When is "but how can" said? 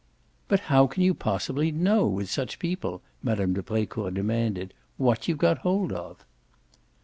0.47-1.03